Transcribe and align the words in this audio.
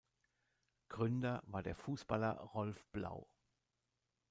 Gründer 0.89 1.43
war 1.45 1.61
der 1.61 1.75
Fußballer 1.75 2.39
Rolf 2.55 2.87
Blau. 2.91 3.27